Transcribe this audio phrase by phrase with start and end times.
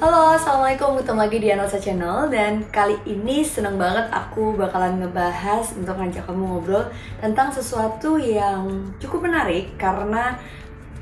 [0.00, 2.32] Halo, Assalamualaikum, ketemu lagi di Anosa Channel.
[2.32, 6.88] Dan kali ini seneng banget aku bakalan ngebahas untuk ngajak kamu ngobrol
[7.20, 9.76] Tentang sesuatu yang cukup menarik.
[9.76, 10.40] Karena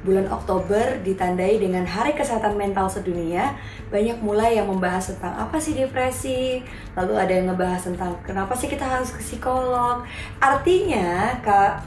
[0.08, 3.52] bulan Oktober ditandai dengan Hari Kesehatan Mental Sedunia
[3.92, 6.64] Banyak mulai yang membahas tentang apa sih depresi
[6.96, 10.00] Lalu ada yang ngebahas tentang kenapa sih kita harus ke psikolog
[10.40, 11.36] Artinya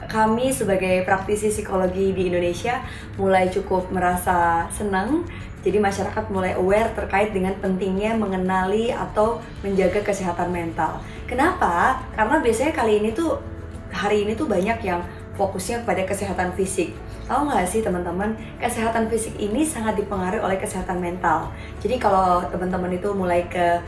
[0.06, 2.78] kami sebagai praktisi psikologi di Indonesia
[3.18, 5.26] Mulai cukup merasa senang
[5.62, 10.98] jadi masyarakat mulai aware terkait dengan pentingnya mengenali atau menjaga kesehatan mental.
[11.30, 12.02] Kenapa?
[12.18, 13.38] Karena biasanya kali ini tuh
[13.94, 15.06] hari ini tuh banyak yang
[15.38, 16.92] fokusnya pada kesehatan fisik.
[17.26, 21.48] Tahu nggak sih teman-teman, kesehatan fisik ini sangat dipengaruhi oleh kesehatan mental.
[21.78, 23.78] Jadi kalau teman-teman itu mulai ke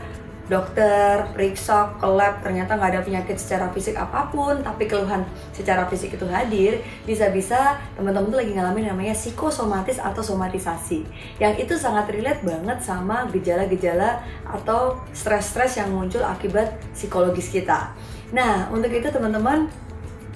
[0.45, 5.89] dokter, periksa, ke lab, ternyata nggak ada penyakit secara fisik apa pun, tapi keluhan secara
[5.89, 11.01] fisik itu hadir, bisa-bisa teman-teman tuh lagi ngalamin namanya psikosomatis atau somatisasi.
[11.41, 17.89] Yang itu sangat relate banget sama gejala-gejala atau stres-stres yang muncul akibat psikologis kita.
[18.29, 19.65] Nah, untuk itu teman-teman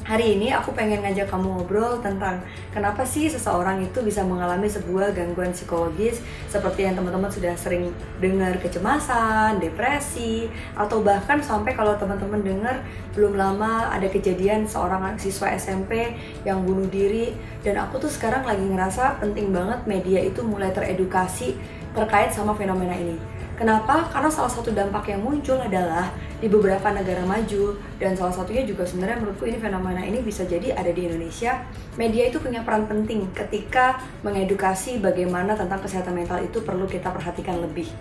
[0.09, 2.41] Hari ini aku pengen ngajak kamu ngobrol tentang
[2.73, 6.17] kenapa sih seseorang itu bisa mengalami sebuah gangguan psikologis
[6.49, 12.81] seperti yang teman-teman sudah sering dengar kecemasan, depresi, atau bahkan sampai kalau teman-teman dengar
[13.13, 18.65] belum lama ada kejadian seorang siswa SMP yang bunuh diri dan aku tuh sekarang lagi
[18.65, 21.53] ngerasa penting banget media itu mulai teredukasi
[21.93, 23.13] terkait sama fenomena ini.
[23.61, 24.09] Kenapa?
[24.09, 26.09] Karena salah satu dampak yang muncul adalah
[26.39, 30.71] di beberapa negara maju dan salah satunya juga sebenarnya menurutku ini fenomena ini bisa jadi
[30.71, 31.67] ada di Indonesia.
[31.99, 37.59] Media itu punya peran penting ketika mengedukasi bagaimana tentang kesehatan mental itu perlu kita perhatikan
[37.59, 37.91] lebih.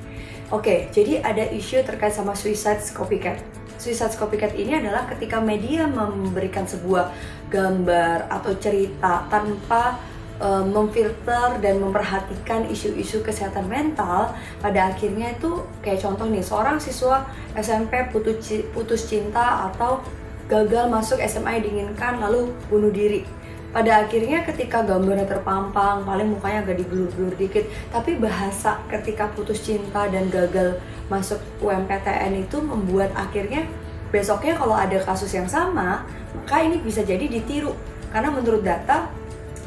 [0.48, 3.42] Oke, jadi ada isu terkait sama suicide copycat.
[3.76, 7.12] Suicide copycat ini adalah ketika media memberikan sebuah
[7.52, 10.00] gambar atau cerita tanpa
[10.38, 17.26] uh, memfilter dan memperhatikan isu-isu kesehatan mental pada akhirnya itu kayak contoh nih seorang siswa
[17.58, 20.02] SMP putus putus cinta atau
[20.48, 23.22] gagal masuk SMA yang diinginkan lalu bunuh diri.
[23.68, 30.08] Pada akhirnya ketika gambarnya terpampang paling mukanya agak digelur-gelur dikit tapi bahasa ketika putus cinta
[30.08, 30.80] dan gagal
[31.12, 33.68] masuk UMPTN itu membuat akhirnya
[34.08, 36.00] besoknya kalau ada kasus yang sama
[36.32, 37.76] maka ini bisa jadi ditiru.
[38.08, 39.04] Karena menurut data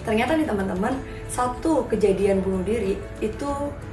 [0.01, 0.93] ternyata nih teman-teman
[1.29, 3.49] satu kejadian bunuh diri itu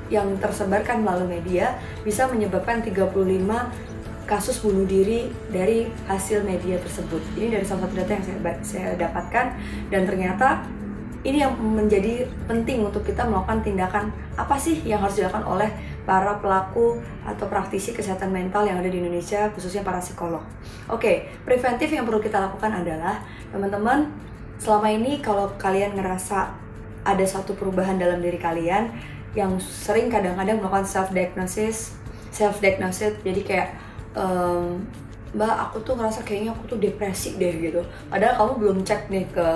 [0.08, 3.12] yang tersebarkan melalui media bisa menyebabkan 35
[4.28, 7.20] kasus bunuh diri dari hasil media tersebut.
[7.36, 9.46] Ini dari salah satu data yang saya, saya dapatkan
[9.88, 10.68] dan ternyata
[11.26, 15.70] ini yang menjadi penting untuk kita melakukan tindakan apa sih yang harus dilakukan oleh
[16.06, 20.44] para pelaku atau praktisi kesehatan mental yang ada di Indonesia khususnya para psikolog.
[20.88, 23.20] Oke, preventif yang perlu kita lakukan adalah
[23.50, 24.08] teman-teman
[24.58, 26.50] selama ini kalau kalian ngerasa
[27.06, 28.90] ada satu perubahan dalam diri kalian
[29.32, 31.94] yang sering kadang-kadang melakukan self diagnosis
[32.34, 33.68] self diagnosis jadi kayak
[34.18, 34.82] um,
[35.36, 37.84] mbak aku tuh ngerasa kayaknya aku tuh depresi deh gitu.
[38.08, 39.48] Padahal kamu belum cek nih ke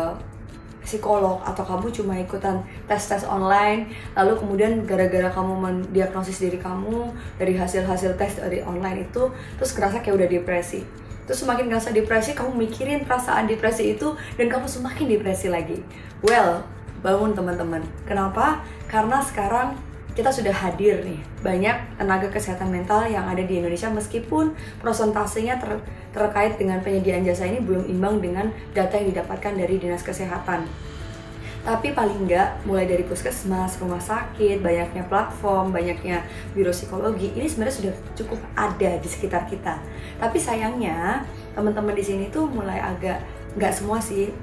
[0.82, 2.58] psikolog atau kamu cuma ikutan
[2.90, 3.86] tes-tes online
[4.18, 10.02] lalu kemudian gara-gara kamu mendiagnosis diri kamu dari hasil-hasil tes dari online itu terus ngerasa
[10.02, 10.82] kayak udah depresi
[11.24, 15.78] terus semakin ngerasa depresi kamu mikirin perasaan depresi itu dan kamu semakin depresi lagi.
[16.24, 16.66] Well
[17.02, 17.82] bangun teman-teman.
[18.06, 18.62] Kenapa?
[18.86, 19.74] Karena sekarang
[20.12, 21.18] kita sudah hadir nih.
[21.40, 25.80] Banyak tenaga kesehatan mental yang ada di Indonesia meskipun prosentasenya ter
[26.12, 30.68] terkait dengan penyediaan jasa ini belum imbang dengan data yang didapatkan dari dinas kesehatan
[31.62, 36.26] tapi paling enggak mulai dari puskesmas, rumah sakit, banyaknya platform, banyaknya
[36.58, 39.78] biro psikologi ini sebenarnya sudah cukup ada di sekitar kita.
[40.18, 41.22] Tapi sayangnya
[41.54, 43.22] teman-teman di sini tuh mulai agak
[43.54, 44.34] nggak semua sih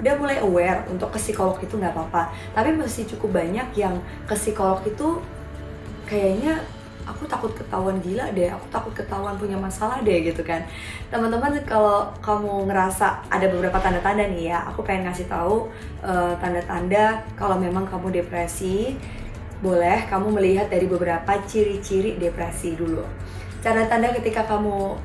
[0.00, 4.32] udah mulai aware untuk ke psikolog itu nggak apa-apa tapi masih cukup banyak yang ke
[4.32, 5.20] psikolog itu
[6.08, 6.64] kayaknya
[7.10, 10.62] aku takut ketahuan gila deh aku takut ketahuan punya masalah deh gitu kan.
[11.10, 15.66] Teman-teman kalau kamu ngerasa ada beberapa tanda-tanda nih ya aku pengen ngasih tahu
[16.06, 18.94] uh, tanda-tanda kalau memang kamu depresi
[19.60, 23.04] boleh kamu melihat dari beberapa ciri-ciri depresi dulu.
[23.60, 24.96] Tanda-tanda ketika kamu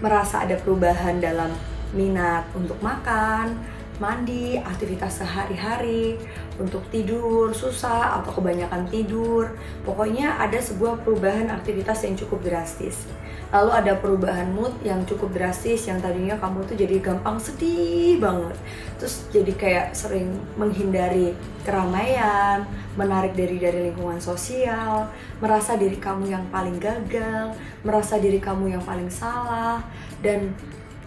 [0.00, 1.52] merasa ada perubahan dalam
[1.94, 3.54] minat untuk makan
[4.00, 6.16] mandi, aktivitas sehari-hari,
[6.56, 9.52] untuk tidur susah atau kebanyakan tidur.
[9.84, 13.04] Pokoknya ada sebuah perubahan aktivitas yang cukup drastis.
[13.50, 18.54] lalu ada perubahan mood yang cukup drastis yang tadinya kamu tuh jadi gampang sedih banget
[18.94, 21.34] terus jadi kayak sering menghindari
[21.66, 22.62] keramaian
[22.94, 25.10] menarik diri dari lingkungan sosial
[25.42, 29.82] merasa diri kamu yang paling gagal merasa diri kamu yang paling salah
[30.22, 30.54] dan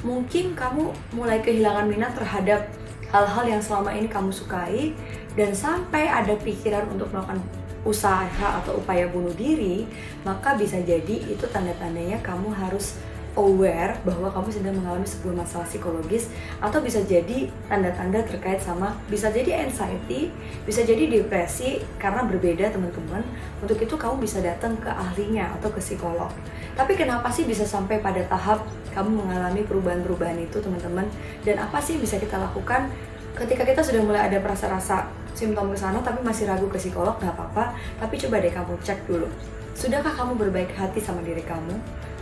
[0.04, 2.68] mungkin kamu mulai kehilangan minat terhadap
[3.13, 4.98] hal-hal yang selama ini kamu sukai
[5.38, 7.38] dan sampai ada pikiran untuk melakukan
[7.86, 9.86] usaha atau upaya bunuh diri,
[10.25, 12.98] maka bisa jadi itu tanda-tandanya kamu harus
[13.34, 16.30] aware bahwa kamu sedang mengalami sebuah masalah psikologis
[16.62, 20.30] atau bisa jadi tanda-tanda terkait sama bisa jadi anxiety,
[20.64, 23.26] bisa jadi depresi karena berbeda teman-teman.
[23.62, 26.30] Untuk itu kamu bisa datang ke ahlinya atau ke psikolog.
[26.74, 31.06] Tapi kenapa sih bisa sampai pada tahap kamu mengalami perubahan-perubahan itu teman-teman?
[31.42, 32.90] Dan apa sih bisa kita lakukan
[33.34, 37.34] ketika kita sudah mulai ada rasa-rasa simptom ke sana tapi masih ragu ke psikolog nggak
[37.34, 39.26] apa-apa tapi coba deh kamu cek dulu
[39.74, 41.74] sudahkah kamu berbaik hati sama diri kamu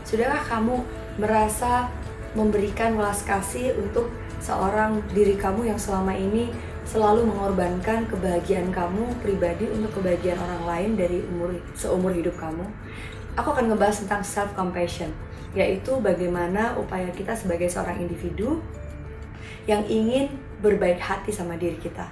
[0.08, 0.80] sudahkah kamu
[1.20, 1.92] merasa
[2.38, 4.08] memberikan welas kasih untuk
[4.40, 6.48] seorang diri kamu yang selama ini
[6.88, 12.66] selalu mengorbankan kebahagiaan kamu pribadi untuk kebahagiaan orang lain dari umur seumur hidup kamu
[13.36, 15.12] aku akan ngebahas tentang self compassion
[15.52, 18.64] yaitu bagaimana upaya kita sebagai seorang individu
[19.68, 20.32] yang ingin
[20.64, 22.08] berbaik hati sama diri kita.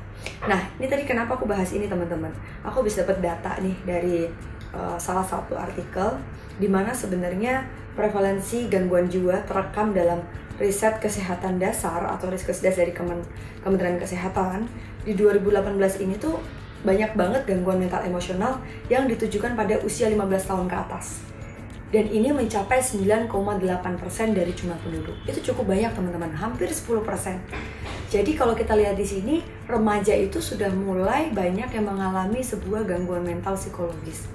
[0.46, 2.30] Nah, ini tadi kenapa aku bahas ini teman-teman?
[2.66, 4.28] Aku bisa dapat data nih dari
[4.74, 6.18] uh, salah satu artikel
[6.60, 7.64] di mana sebenarnya
[7.96, 10.22] prevalensi gangguan jiwa terekam dalam
[10.60, 13.24] riset kesehatan dasar atau riset dasar dari Kemen
[13.64, 14.68] Kementerian Kesehatan
[15.08, 16.40] di 2018 ini tuh
[16.84, 21.30] banyak banget gangguan mental emosional yang ditujukan pada usia 15 tahun ke atas
[21.90, 23.34] dan ini mencapai 9,8%
[24.38, 25.18] dari jumlah penduduk.
[25.26, 27.02] Itu cukup banyak teman-teman, hampir 10%.
[28.14, 33.26] Jadi kalau kita lihat di sini, remaja itu sudah mulai banyak yang mengalami sebuah gangguan
[33.26, 34.30] mental psikologis.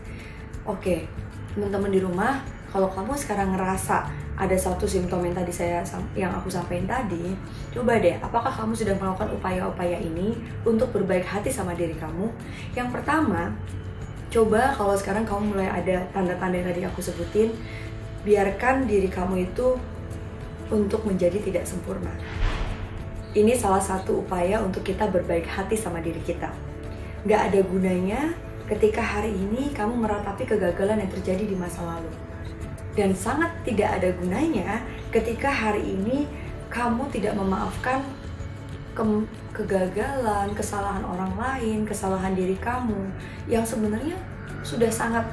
[0.65, 1.05] Oke,
[1.53, 2.41] teman-teman di rumah,
[2.73, 5.85] kalau kamu sekarang ngerasa ada satu simptom yang tadi saya
[6.17, 7.37] yang aku sampaikan tadi,
[7.71, 10.35] coba deh, apakah kamu sudah melakukan upaya-upaya ini
[10.65, 12.33] untuk berbaik hati sama diri kamu?
[12.73, 13.53] Yang pertama,
[14.33, 17.55] coba kalau sekarang kamu mulai ada tanda-tanda yang tadi aku sebutin
[18.25, 19.77] biarkan diri kamu itu
[20.73, 22.11] untuk menjadi tidak sempurna
[23.35, 26.49] ini salah satu upaya untuk kita berbaik hati sama diri kita
[27.25, 28.33] Gak ada gunanya
[28.65, 32.13] ketika hari ini kamu meratapi kegagalan yang terjadi di masa lalu
[32.97, 34.81] dan sangat tidak ada gunanya
[35.11, 36.25] ketika hari ini
[36.71, 38.03] kamu tidak memaafkan
[38.95, 39.03] ke
[39.55, 43.11] kegagalan, kesalahan orang lain, kesalahan diri kamu
[43.51, 44.15] yang sebenarnya
[44.63, 45.27] sudah sangat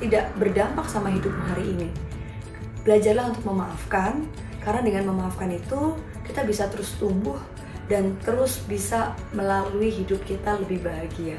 [0.00, 1.88] tidak berdampak sama hidupmu hari ini.
[2.84, 4.28] Belajarlah untuk memaafkan,
[4.60, 7.36] karena dengan memaafkan itu kita bisa terus tumbuh
[7.88, 11.36] dan terus bisa melalui hidup kita lebih bahagia.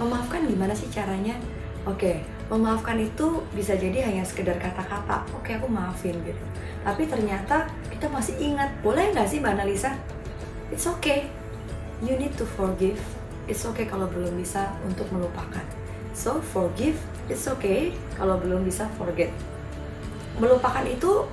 [0.00, 1.36] Memaafkan gimana sih caranya?
[1.84, 6.40] Oke, memaafkan itu bisa jadi hanya sekedar kata-kata, oke aku maafin gitu.
[6.80, 9.92] Tapi ternyata kita masih ingat, boleh nggak sih Mbak Analisa?
[10.72, 11.28] It's okay,
[12.00, 12.96] you need to forgive.
[13.44, 15.64] It's okay kalau belum bisa untuk melupakan.
[16.16, 16.96] So forgive,
[17.28, 19.28] it's okay kalau belum bisa forget.
[20.40, 21.28] Melupakan itu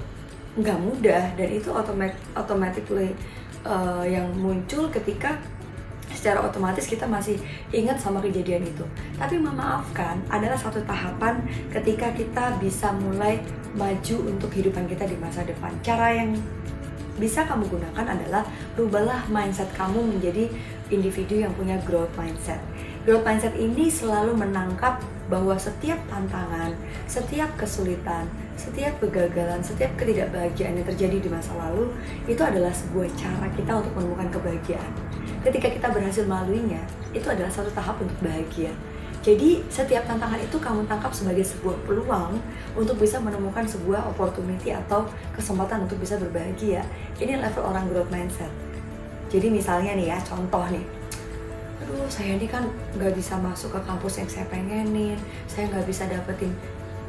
[0.60, 3.16] nggak mudah dan itu otomat automatically
[3.64, 5.40] uh, yang muncul ketika
[6.14, 7.40] secara otomatis kita masih
[7.72, 8.84] ingat sama kejadian itu.
[9.16, 13.40] Tapi memaafkan adalah satu tahapan ketika kita bisa mulai
[13.76, 15.72] maju untuk kehidupan kita di masa depan.
[15.84, 16.36] Cara yang
[17.18, 18.46] bisa kamu gunakan adalah
[18.78, 20.46] rubahlah mindset kamu menjadi
[20.94, 22.62] individu yang punya growth mindset.
[23.04, 26.72] Growth mindset ini selalu menangkap bahwa setiap tantangan,
[27.10, 31.92] setiap kesulitan, setiap kegagalan, setiap ketidakbahagiaan yang terjadi di masa lalu
[32.28, 34.92] itu adalah sebuah cara kita untuk menemukan kebahagiaan.
[35.48, 36.84] Ketika kita berhasil melaluinya,
[37.16, 38.68] itu adalah satu tahap untuk bahagia.
[39.24, 42.36] Jadi setiap tantangan itu kamu tangkap sebagai sebuah peluang
[42.76, 46.84] untuk bisa menemukan sebuah opportunity atau kesempatan untuk bisa berbahagia.
[47.16, 48.52] Ini level orang growth mindset.
[49.32, 50.84] Jadi misalnya nih ya, contoh nih,
[51.80, 52.68] aduh saya ini kan
[53.00, 55.16] nggak bisa masuk ke kampus yang saya pengenin,
[55.48, 56.52] saya nggak bisa dapetin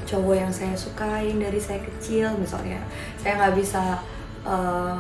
[0.07, 2.79] cowok yang saya sukain dari saya kecil misalnya,
[3.19, 3.99] saya nggak bisa
[4.47, 4.99] eh,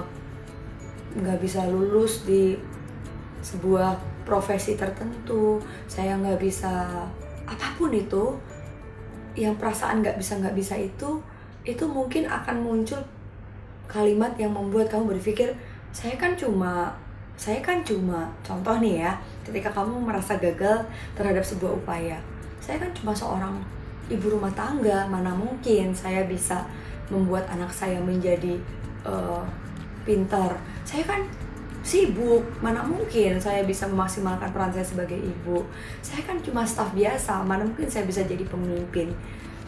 [1.18, 2.58] nggak bisa lulus di
[3.54, 3.96] sebuah
[4.28, 5.56] profesi tertentu
[5.88, 7.04] saya nggak bisa
[7.48, 8.36] apa pun itu
[9.32, 11.20] yang perasaan nggak bisa nggak bisa itu
[11.64, 13.00] itu mungkin akan muncul
[13.88, 15.56] kalimat yang membuat kamu berpikir
[15.94, 16.92] saya kan cuma
[17.38, 19.12] saya kan cuma contoh nih ya
[19.46, 20.84] ketika kamu merasa gagal
[21.16, 22.18] terhadap sebuah upaya
[22.60, 23.56] saya kan cuma seorang
[24.08, 26.64] ibu rumah tangga mana mungkin saya bisa
[27.08, 28.56] membuat anak saya menjadi
[29.04, 29.40] uh,
[30.04, 30.56] pintar.
[30.84, 31.20] Saya kan
[31.88, 35.64] sibuk mana mungkin saya bisa memaksimalkan peran saya sebagai ibu
[36.04, 39.16] saya kan cuma staff biasa mana mungkin saya bisa jadi pemimpin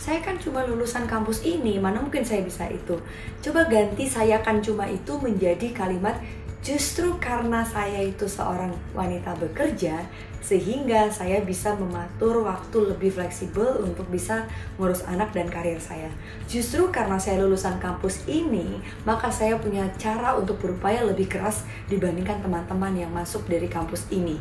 [0.00, 2.96] saya kan cuma lulusan kampus ini, mana mungkin saya bisa itu.
[3.44, 6.16] Coba ganti saya kan cuma itu menjadi kalimat
[6.60, 10.04] justru karena saya itu seorang wanita bekerja,
[10.40, 14.48] sehingga saya bisa mematur waktu lebih fleksibel untuk bisa
[14.80, 16.08] ngurus anak dan karir saya.
[16.48, 22.40] Justru karena saya lulusan kampus ini, maka saya punya cara untuk berupaya lebih keras dibandingkan
[22.40, 24.40] teman-teman yang masuk dari kampus ini.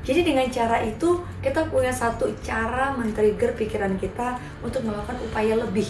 [0.00, 5.86] Jadi dengan cara itu kita punya satu cara men-trigger pikiran kita untuk melakukan upaya lebih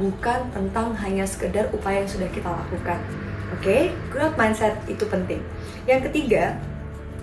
[0.00, 3.29] bukan tentang hanya sekedar upaya yang sudah kita lakukan.
[3.50, 3.82] Oke, okay?
[4.14, 5.42] growth mindset itu penting.
[5.82, 6.54] Yang ketiga,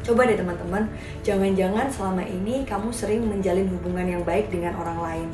[0.03, 0.83] coba deh teman-teman,
[1.23, 5.27] jangan-jangan selama ini kamu sering menjalin hubungan yang baik dengan orang lain,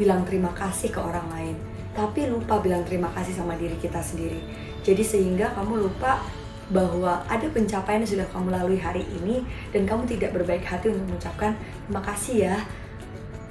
[0.00, 1.56] bilang terima kasih ke orang lain,
[1.92, 4.40] tapi lupa bilang terima kasih sama diri kita sendiri.
[4.80, 6.24] Jadi sehingga kamu lupa
[6.72, 9.44] bahwa ada pencapaian yang sudah kamu lalui hari ini
[9.76, 11.52] dan kamu tidak berbaik hati untuk mengucapkan
[11.84, 12.56] terima kasih ya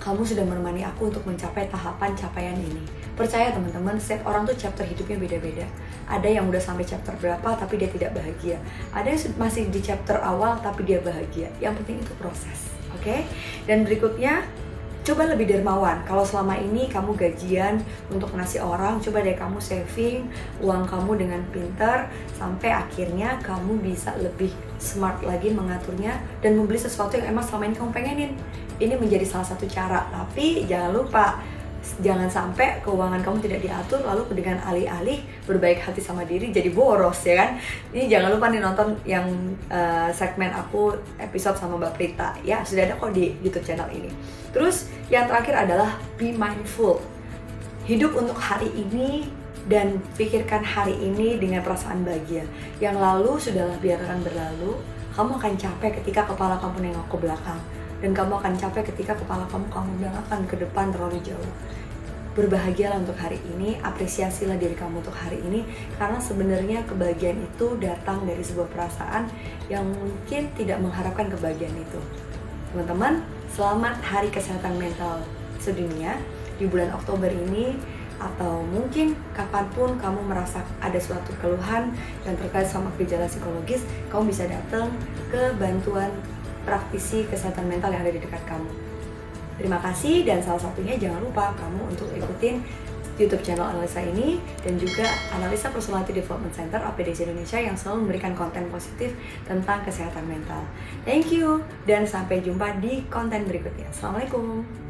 [0.01, 2.81] kamu sudah menemani aku untuk mencapai tahapan capaian ini.
[3.21, 5.69] Percaya teman-teman, setiap orang tuh chapter hidupnya beda-beda.
[6.09, 8.57] Ada yang udah sampai chapter berapa tapi dia tidak bahagia.
[8.97, 11.53] Ada yang masih di chapter awal tapi dia bahagia.
[11.61, 13.05] Yang penting itu proses, oke?
[13.05, 13.29] Okay?
[13.69, 14.41] Dan berikutnya
[15.05, 16.01] coba lebih dermawan.
[16.09, 20.25] Kalau selama ini kamu gajian untuk ngasih orang, coba deh kamu saving
[20.57, 22.09] uang kamu dengan pinter
[22.41, 24.49] sampai akhirnya kamu bisa lebih
[24.81, 28.31] smart lagi mengaturnya dan membeli sesuatu yang emang selama ini kamu pengenin.
[28.81, 31.37] Ini menjadi salah satu cara, tapi jangan lupa
[32.01, 37.25] jangan sampai keuangan kamu tidak diatur lalu dengan alih-alih berbaik hati sama diri jadi boros
[37.25, 37.57] ya kan?
[37.89, 39.25] Ini jangan lupa nih nonton yang
[39.67, 42.37] uh, segmen aku episode sama Mbak Prita.
[42.45, 44.13] Ya sudah ada kok di YouTube channel ini.
[44.53, 47.01] Terus yang terakhir adalah be mindful.
[47.89, 49.25] Hidup untuk hari ini
[49.65, 52.45] dan pikirkan hari ini dengan perasaan bahagia.
[52.77, 54.77] Yang lalu sudahlah biarkan berlalu.
[55.11, 57.59] Kamu akan capek ketika kepala kamu nengok ke belakang
[58.01, 61.51] dan kamu akan capek ketika kepala kamu kamu akan ke depan terlalu jauh
[62.31, 65.67] berbahagialah untuk hari ini, apresiasilah diri kamu untuk hari ini
[65.99, 69.27] karena sebenarnya kebahagiaan itu datang dari sebuah perasaan
[69.67, 71.99] yang mungkin tidak mengharapkan kebahagiaan itu.
[72.71, 73.19] Teman-teman,
[73.51, 75.19] selamat Hari Kesehatan Mental
[75.59, 76.15] Sedunia
[76.55, 77.75] di bulan Oktober ini
[78.21, 81.91] atau mungkin kapan pun kamu merasa ada suatu keluhan
[82.23, 84.87] yang terkait sama gejala psikologis, kamu bisa datang
[85.27, 86.07] ke bantuan
[86.63, 88.69] praktisi kesehatan mental yang ada di dekat kamu.
[89.61, 92.65] Terima kasih dan salah satunya jangan lupa kamu untuk ikutin
[93.21, 95.05] YouTube channel Analisa ini dan juga
[95.37, 99.13] Analisa Personality Development Center APDC Indonesia yang selalu memberikan konten positif
[99.45, 100.65] tentang kesehatan mental.
[101.05, 103.93] Thank you dan sampai jumpa di konten berikutnya.
[103.93, 104.80] Assalamualaikum.